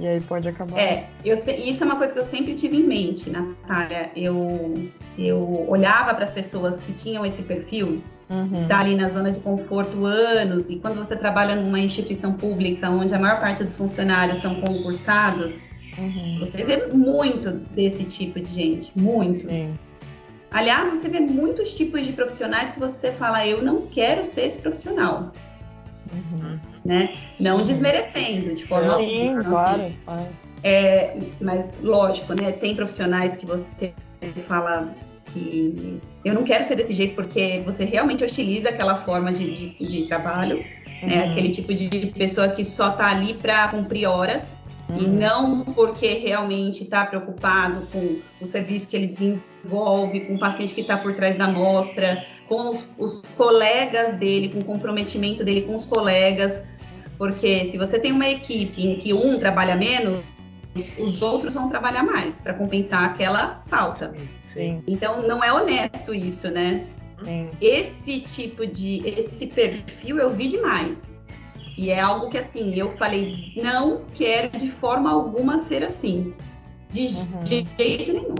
[0.00, 0.78] E aí pode acabar.
[0.78, 4.10] É, eu, isso é uma coisa que eu sempre tive em mente, Natália.
[4.16, 8.48] Eu, eu olhava para as pessoas que tinham esse perfil uhum.
[8.48, 12.90] de estar ali na zona de conforto anos, e quando você trabalha numa instituição pública
[12.90, 16.38] onde a maior parte dos funcionários são concursados, uhum.
[16.40, 19.46] você vê muito desse tipo de gente, muito.
[19.46, 19.78] Sim.
[20.52, 24.58] Aliás, você vê muitos tipos de profissionais que você fala, eu não quero ser esse
[24.58, 25.32] profissional.
[26.12, 26.58] Uhum.
[26.84, 27.14] Né?
[27.40, 27.64] Não uhum.
[27.64, 29.92] desmerecendo de forma Sim, alguma, claro.
[30.06, 30.26] Assim.
[30.64, 32.52] É, mas lógico, né?
[32.52, 33.94] Tem profissionais que você
[34.46, 34.94] fala
[35.26, 39.86] que eu não quero ser desse jeito porque você realmente hostiliza aquela forma de, de,
[39.86, 40.64] de trabalho, né?
[41.02, 41.08] uhum.
[41.08, 41.32] né?
[41.32, 44.98] Aquele tipo de pessoa que só tá ali para cumprir horas uhum.
[44.98, 49.08] e não porque realmente está preocupado com o serviço que ele
[49.62, 54.48] desenvolve, com o paciente que está por trás da amostra, com os, os colegas dele,
[54.48, 56.68] com o comprometimento dele com os colegas,
[57.16, 60.18] porque se você tem uma equipe em que um trabalha menos,
[60.98, 64.14] os outros vão trabalhar mais para compensar aquela falta.
[64.42, 64.82] Sim.
[64.86, 66.86] Então não é honesto isso, né?
[67.22, 67.50] Sim.
[67.60, 71.22] Esse tipo de esse perfil eu vi demais.
[71.76, 76.34] E é algo que assim, eu falei, não quero de forma alguma ser assim.
[76.90, 77.46] De Uhum.
[77.46, 78.34] jeito nenhum.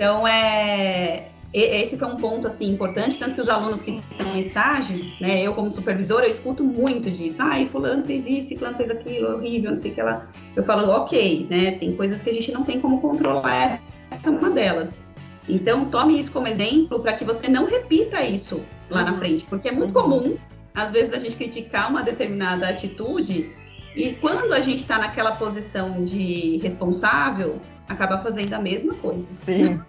[0.00, 4.40] Então é esse foi um ponto assim importante, tanto que os alunos que estão em
[4.40, 7.42] estágio, né, eu como supervisora, eu escuto muito disso.
[7.42, 10.26] Ai, fulano fez isso, fulano fez aquilo, é horrível, não sei o que lá.
[10.56, 13.78] Eu falo, ok, né, tem coisas que a gente não tem como controlar,
[14.10, 15.02] essa é uma delas.
[15.46, 19.68] Então, tome isso como exemplo para que você não repita isso lá na frente, porque
[19.68, 20.38] é muito comum,
[20.74, 23.52] às vezes, a gente criticar uma determinada atitude
[23.94, 29.26] e quando a gente está naquela posição de responsável, acaba fazendo a mesma coisa.
[29.32, 29.80] Sim.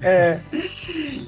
[0.00, 0.40] É,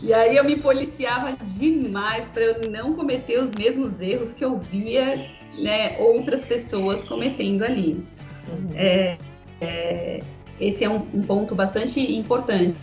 [0.02, 4.58] E aí eu me policiava demais para eu não cometer os mesmos erros que eu
[4.58, 5.26] via
[5.58, 8.04] né, outras pessoas cometendo ali.
[8.48, 8.70] uhum.
[8.74, 9.18] É,
[9.60, 10.22] é,
[10.58, 12.74] esse é um, um ponto bastante importante.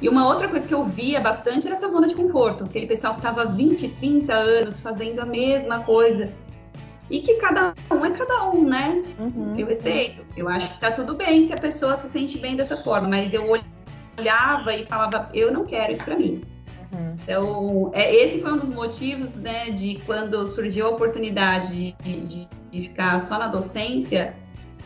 [0.00, 3.14] E uma outra coisa que eu via bastante era essa zona de conforto, aquele pessoal
[3.14, 6.28] que estava 20, 30 anos fazendo a mesma coisa.
[7.08, 9.02] E que cada um é cada um, né?
[9.18, 9.54] Uhum.
[9.56, 10.24] Eu respeito.
[10.36, 13.32] Eu acho que tá tudo bem se a pessoa se sente bem dessa forma, mas
[13.32, 13.44] eu
[14.18, 16.42] olhava e falava, eu não quero isso para mim.
[16.92, 17.16] Uhum.
[17.22, 22.48] Então, é, esse foi um dos motivos, né, de quando surgiu a oportunidade de, de,
[22.70, 24.34] de ficar só na docência,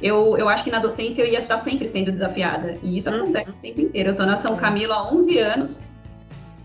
[0.02, 2.78] eu, eu acho que na docência eu ia estar sempre sendo desafiada.
[2.82, 3.22] E isso Uhum.
[3.22, 4.10] acontece o tempo inteiro.
[4.10, 5.82] Eu tô na São Camilo há 11 anos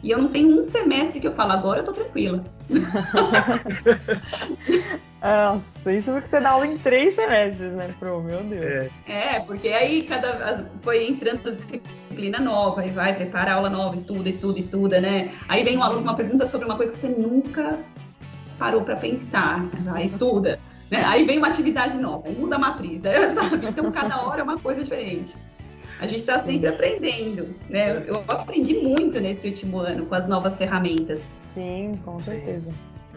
[0.04, 2.44] e eu não tenho um semestre que eu falo, agora eu tô tranquila.
[5.26, 8.22] Nossa, isso porque você dá aula em três semestres, né, Pro?
[8.22, 8.92] Meu Deus.
[9.08, 14.30] É, É, porque aí cada foi entrando disciplina nova, aí vai, prepara aula nova, estuda,
[14.30, 15.34] estuda, estuda, né?
[15.48, 17.80] Aí vem um aluno com uma pergunta sobre uma coisa que você nunca
[18.60, 20.60] parou para pensar, vai, estuda.
[20.92, 21.04] Né?
[21.04, 23.02] Aí vem uma atividade nova, muda a matriz,
[23.34, 23.66] sabe?
[23.68, 25.36] Então cada hora é uma coisa diferente.
[26.00, 28.04] A gente está sempre aprendendo, né?
[28.06, 31.34] Eu aprendi muito nesse último ano com as novas ferramentas.
[31.40, 32.72] Sim, com certeza.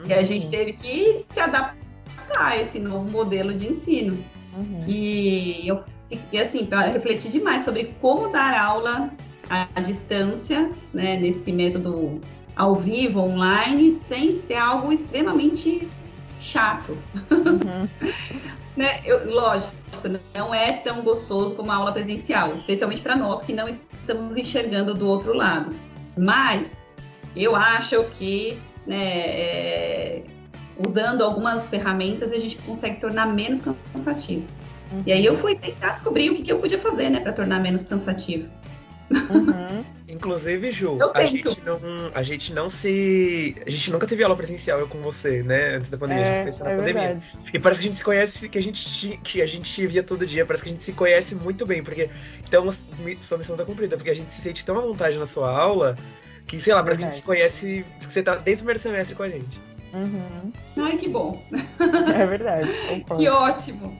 [0.06, 1.87] E a gente teve que se adaptar
[2.36, 4.18] a esse novo modelo de ensino.
[4.56, 4.78] Uhum.
[4.86, 9.10] E eu fiquei assim, para refletir demais sobre como dar aula
[9.48, 12.20] à distância, né, nesse método
[12.54, 15.88] ao vivo, online, sem ser algo extremamente
[16.40, 16.96] chato.
[17.30, 17.88] Uhum.
[18.78, 19.00] Né?
[19.04, 19.74] Eu, lógico,
[20.36, 24.94] não é tão gostoso como a aula presencial, especialmente para nós que não estamos enxergando
[24.94, 25.74] do outro lado.
[26.16, 26.88] Mas
[27.34, 30.22] eu acho que né, é,
[30.86, 33.62] usando algumas ferramentas a gente consegue tornar menos
[33.92, 34.44] cansativo.
[35.04, 37.60] E aí eu fui tentar descobrir o que, que eu podia fazer, né, para tornar
[37.62, 38.48] menos cansativo.
[39.10, 39.84] Uhum.
[40.06, 41.78] Inclusive, Ju, a gente, não,
[42.14, 43.56] a gente não se.
[43.66, 45.76] A gente nunca teve aula presencial, eu com você, né?
[45.76, 47.02] Antes da pandemia, a gente se É, conheceu na é pandemia.
[47.02, 47.26] verdade.
[47.54, 49.86] E parece que a gente se conhece, que a gente, te- que a gente te
[49.86, 52.10] via todo dia, parece que a gente se conhece muito bem, porque
[52.46, 52.68] então
[53.20, 55.96] sua missão tá cumprida, porque a gente se sente tão à vontade na sua aula
[56.46, 58.78] que, sei lá, parece que a gente se conhece, que você tá desde o primeiro
[58.78, 59.58] semestre com a gente.
[59.92, 60.52] Uhum.
[60.76, 61.42] Ai, que bom,
[62.14, 62.70] É verdade.
[62.86, 63.22] concordo.
[63.22, 63.96] que ótimo.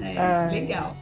[0.00, 0.96] É, legal.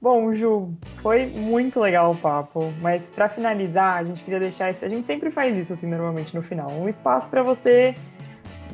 [0.00, 4.84] Bom, Ju, foi muito legal o papo, mas para finalizar, a gente queria deixar esse,
[4.84, 7.96] a gente sempre faz isso assim normalmente no final, um espaço para você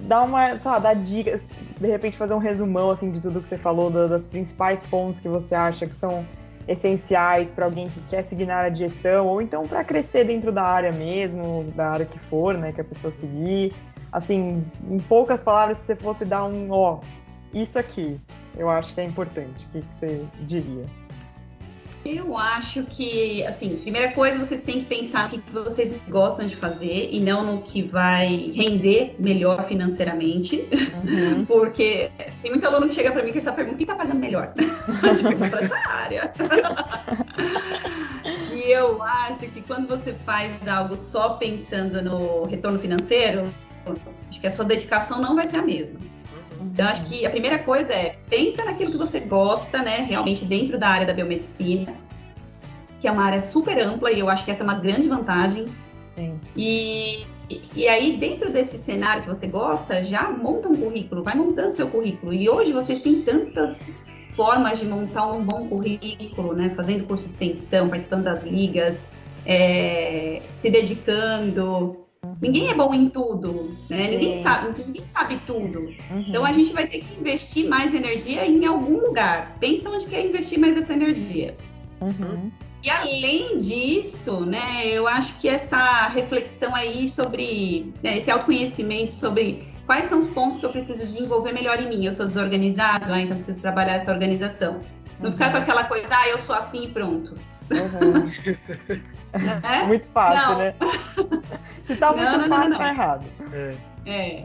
[0.01, 1.47] dar uma, sei lá, dar dicas,
[1.79, 5.21] de repente fazer um resumão assim de tudo que você falou, da- das principais pontos
[5.21, 6.27] que você acha que são
[6.69, 10.53] essenciais para alguém que quer seguir na área de gestão ou então para crescer dentro
[10.53, 13.75] da área mesmo, da área que for, né, que a pessoa seguir.
[14.13, 17.01] Assim, em poucas palavras, se você fosse dar um, ó,
[17.53, 18.21] isso aqui,
[18.57, 19.67] eu acho que é importante.
[19.67, 20.85] O que, que você diria?
[22.05, 26.57] Eu acho que, assim, primeira coisa, vocês têm que pensar no que vocês gostam de
[26.57, 30.69] fazer e não no que vai render melhor financeiramente.
[31.05, 31.45] Uhum.
[31.47, 34.53] Porque tem muito aluno que chega pra mim com essa pergunta: quem tá pagando melhor?
[34.55, 36.33] tipo, pra essa área.
[38.55, 43.53] e eu acho que quando você faz algo só pensando no retorno financeiro,
[44.29, 45.99] acho que a sua dedicação não vai ser a mesma.
[46.61, 50.07] Então, acho que a primeira coisa é pensa naquilo que você gosta, né?
[50.09, 51.95] Realmente dentro da área da biomedicina,
[53.01, 55.67] que é uma área super ampla e eu acho que essa é uma grande vantagem.
[56.17, 56.39] Sim.
[56.57, 57.27] E,
[57.77, 61.89] e- aí, dentro desse cenário que você gosta, já monta um currículo, vai montando seu
[61.89, 62.33] currículo.
[62.33, 63.91] E hoje vocês têm tantas
[64.35, 66.71] formas de montar um bom currículo, né?
[66.71, 69.09] Fazendo curso de extensão, participando das ligas,
[69.47, 72.08] é, se dedicando.
[72.41, 74.09] Ninguém é bom em tudo, né?
[74.09, 75.81] Ninguém sabe, ninguém sabe tudo.
[75.81, 76.25] Uhum.
[76.29, 79.57] Então a gente vai ter que investir mais energia em algum lugar.
[79.61, 81.57] Pensa onde quer investir mais essa energia.
[82.01, 82.51] Uhum.
[82.83, 89.67] E além disso, né, eu acho que essa reflexão aí sobre né, esse autoconhecimento sobre
[89.85, 92.07] quais são os pontos que eu preciso desenvolver melhor em mim.
[92.07, 94.81] Eu sou desorganizado, ah, então preciso trabalhar essa organização.
[95.19, 95.33] Não uhum.
[95.33, 97.35] ficar com aquela coisa, ah, eu sou assim e pronto.
[97.71, 98.25] Uhum.
[99.63, 99.85] é?
[99.87, 100.59] Muito fácil, não.
[100.59, 100.75] né?
[101.85, 103.25] Se tá muito não, não, fácil, tá errado.
[103.53, 103.77] É.
[104.07, 104.45] é.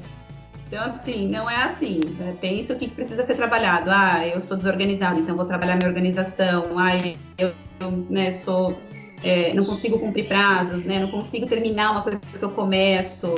[0.67, 2.01] Então, assim, não é assim.
[2.17, 2.35] Né?
[2.41, 3.91] Pensa o que precisa ser trabalhado.
[3.91, 6.77] Ah, eu sou desorganizado, então vou trabalhar minha organização.
[6.79, 6.97] Ah,
[7.37, 8.77] eu, eu né, sou.
[9.23, 10.99] É, não consigo cumprir prazos, né?
[10.99, 13.35] Não consigo terminar uma coisa que eu começo.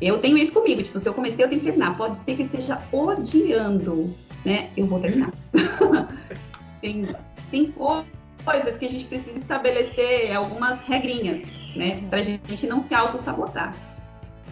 [0.00, 1.96] Eu tenho isso comigo, tipo, se eu comecei, eu tenho que terminar.
[1.96, 4.12] Pode ser que esteja odiando,
[4.44, 4.70] né?
[4.76, 5.30] Eu vou terminar.
[6.80, 7.06] tem,
[7.50, 8.21] tem coisas
[8.78, 11.42] que a gente precisa estabelecer algumas regrinhas,
[11.76, 12.02] né?
[12.10, 13.74] Pra gente não se auto-sabotar.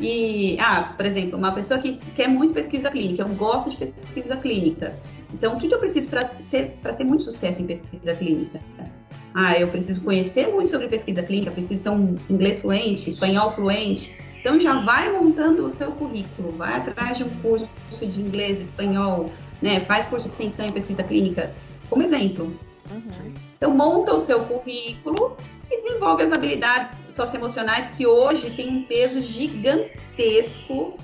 [0.01, 4.37] E, ah, por exemplo, uma pessoa que quer muito pesquisa clínica, eu gosto de pesquisa
[4.37, 4.95] clínica.
[5.33, 8.61] Então, o que, que eu preciso para ter muito sucesso em pesquisa clínica?
[9.35, 14.17] Ah, eu preciso conhecer muito sobre pesquisa clínica, preciso ter um inglês fluente, espanhol fluente.
[14.41, 17.69] Então, já vai montando o seu currículo, vai atrás de um curso
[18.07, 19.81] de inglês, espanhol, né?
[19.81, 21.53] faz curso de extensão em pesquisa clínica,
[21.91, 22.51] como exemplo.
[22.91, 23.35] Uhum.
[23.57, 25.37] Então, monta o seu currículo
[25.71, 30.97] e desenvolve as habilidades socioemocionais que hoje têm um peso gigantesco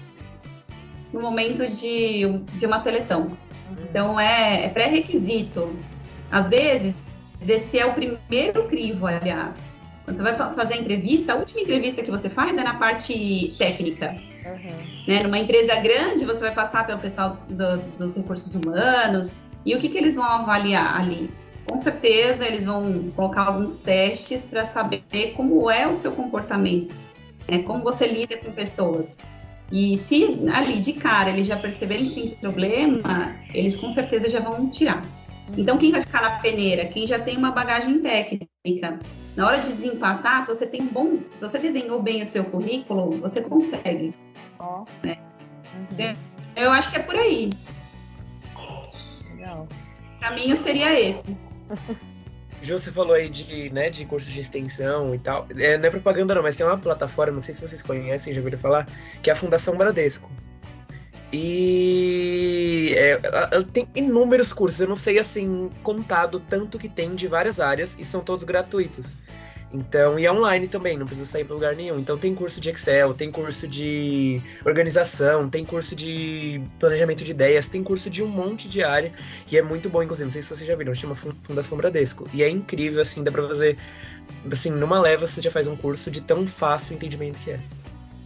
[1.13, 3.23] no momento de, de uma seleção.
[3.23, 3.77] Uhum.
[3.89, 5.75] Então, é, é pré-requisito.
[6.31, 6.95] Às vezes,
[7.41, 9.71] esse é o primeiro crivo, aliás.
[10.05, 13.55] Quando você vai fazer a entrevista, a última entrevista que você faz é na parte
[13.59, 14.17] técnica.
[14.45, 15.05] Uhum.
[15.07, 15.23] Né?
[15.23, 19.37] Numa empresa grande, você vai passar pelo pessoal dos, do, dos recursos humanos.
[19.65, 21.29] E o que, que eles vão avaliar ali?
[21.67, 26.95] Com certeza eles vão colocar alguns testes para saber como é o seu comportamento,
[27.49, 27.63] né?
[27.63, 29.19] como você lida com pessoas.
[29.71, 34.41] E se ali de cara eles já perceberem que tem problema, eles com certeza já
[34.41, 35.03] vão tirar.
[35.57, 36.87] Então, quem vai ficar na peneira?
[36.87, 38.99] Quem já tem uma bagagem técnica.
[39.37, 41.19] Na hora de desempatar, se você tem um bom.
[41.35, 44.13] Se você desenhou bem o seu currículo, você consegue.
[44.59, 44.85] Oh.
[45.05, 45.19] Né?
[45.75, 46.17] Uhum.
[46.57, 47.51] Eu acho que é por aí.
[49.31, 49.69] Legal.
[50.17, 51.46] O caminho seria esse.
[52.63, 55.47] Ju, você falou aí de, né, de cursos de extensão e tal.
[55.57, 58.41] É, não é propaganda não, mas tem uma plataforma, não sei se vocês conhecem, já
[58.41, 58.89] ouviram falar,
[59.23, 60.31] que é a Fundação Bradesco.
[61.33, 67.27] E é, ela tem inúmeros cursos, eu não sei assim, contado tanto que tem de
[67.27, 69.19] várias áreas e são todos gratuitos.
[69.73, 71.99] Então, e é online também, não precisa sair para lugar nenhum.
[71.99, 77.69] Então tem curso de Excel, tem curso de organização, tem curso de planejamento de ideias,
[77.69, 79.13] tem curso de um monte de área.
[79.51, 82.29] E é muito bom, inclusive, não sei se vocês já viram, chama Fundação Bradesco.
[82.33, 83.77] E é incrível, assim, dá para fazer,
[84.51, 87.61] assim, numa leva você já faz um curso de tão fácil entendimento que é.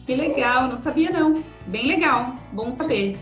[0.07, 1.42] Que legal, não sabia não.
[1.66, 3.18] Bem legal, bom saber.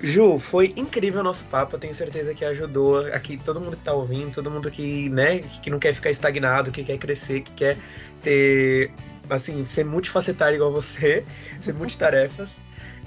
[0.00, 1.76] Ju, foi incrível o nosso papo.
[1.76, 5.40] Eu tenho certeza que ajudou aqui todo mundo que tá ouvindo, todo mundo que, né,
[5.62, 7.78] que não quer ficar estagnado, que quer crescer, que quer
[8.22, 8.90] ter,
[9.30, 11.24] assim, ser multifacetário igual você,
[11.60, 12.60] ser multitarefas.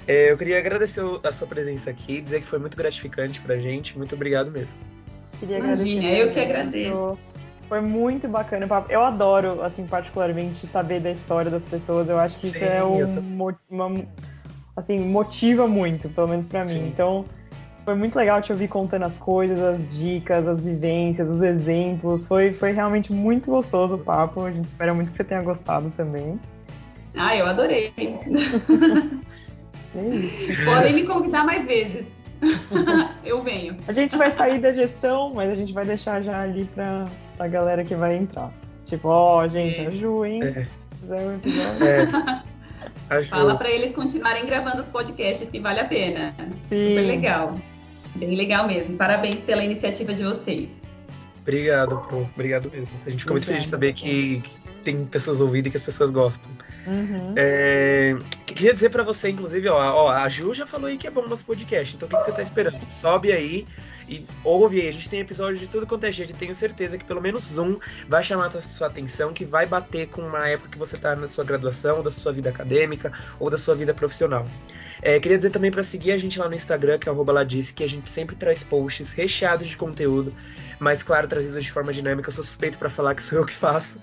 [0.08, 3.98] É, eu queria agradecer a sua presença aqui, dizer que foi muito gratificante pra gente.
[3.98, 4.78] Muito obrigado mesmo.
[5.40, 7.18] Queria Imagina, eu que agradeço.
[7.68, 8.92] Foi muito bacana o papo.
[8.92, 12.08] Eu adoro, assim, particularmente, saber da história das pessoas.
[12.08, 14.06] Eu acho que Sim, isso é um, uma
[14.76, 16.86] assim, motiva muito, pelo menos para mim.
[16.86, 17.24] Então,
[17.84, 22.26] foi muito legal te ouvir contando as coisas, as dicas, as vivências, os exemplos.
[22.26, 24.42] Foi, foi realmente muito gostoso o papo.
[24.42, 26.38] A gente espera muito que você tenha gostado também.
[27.16, 27.94] Ah, eu adorei.
[27.96, 28.30] é isso.
[30.64, 32.24] Podem me convidar mais vezes.
[33.24, 33.76] eu venho.
[33.88, 37.48] A gente vai sair da gestão, mas a gente vai deixar já ali pra, pra
[37.48, 38.52] galera que vai entrar.
[38.84, 39.86] Tipo, ó, oh, gente, é.
[39.86, 40.40] a Ju, hein?
[40.42, 40.66] É.
[41.08, 41.86] um episódio.
[41.86, 42.42] É.
[43.28, 46.34] Fala para eles continuarem gravando os podcasts que vale a pena.
[46.66, 46.88] Sim.
[46.88, 47.60] Super legal.
[48.16, 48.96] Bem legal mesmo.
[48.96, 50.96] Parabéns pela iniciativa de vocês.
[51.42, 52.28] Obrigado, Pro.
[52.34, 52.98] Obrigado mesmo.
[53.06, 54.42] A gente fica muito feliz de saber que,
[54.86, 56.48] tem pessoas ouvindo e que as pessoas gostam.
[56.86, 57.34] Uhum.
[57.34, 61.10] É, queria dizer para você, inclusive, ó, ó, a Ju já falou aí que é
[61.10, 61.96] bom o nosso podcast.
[61.96, 62.86] Então o que, que você tá esperando?
[62.86, 63.66] Sobe aí
[64.08, 64.88] e ouve aí.
[64.88, 66.34] A gente tem episódio de tudo quanto é jeito.
[66.34, 67.76] Tenho certeza que pelo menos um
[68.08, 71.26] vai chamar a sua atenção, que vai bater com uma época que você tá na
[71.26, 74.46] sua graduação, da sua vida acadêmica ou da sua vida profissional.
[75.02, 77.82] É, queria dizer também para seguir a gente lá no Instagram, que é Ladice, que
[77.82, 80.32] a gente sempre traz posts recheados de conteúdo,
[80.78, 82.28] mas claro, trazidos de forma dinâmica.
[82.28, 84.00] Eu sou suspeito para falar que sou eu que faço.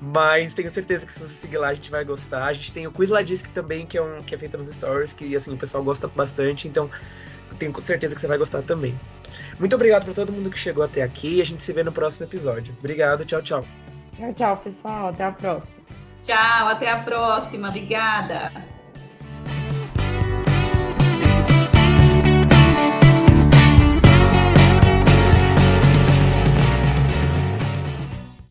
[0.00, 2.44] Mas tenho certeza que se você seguir lá, a gente vai gostar.
[2.44, 5.12] A gente tem o Quiz Ladisk também, que é um que é feito nos stories,
[5.12, 6.90] que assim, o pessoal gosta bastante, então
[7.58, 8.98] tenho certeza que você vai gostar também.
[9.58, 11.92] Muito obrigado por todo mundo que chegou até aqui e a gente se vê no
[11.92, 12.74] próximo episódio.
[12.78, 13.64] Obrigado, tchau, tchau.
[14.12, 15.08] Tchau, tchau, pessoal.
[15.08, 15.80] Até a próxima.
[16.22, 17.68] Tchau, até a próxima.
[17.68, 18.75] Obrigada.